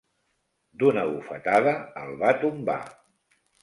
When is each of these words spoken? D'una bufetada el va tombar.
D'una 0.85 1.03
bufetada 1.13 1.77
el 2.07 2.19
va 2.25 2.35
tombar. 2.43 2.83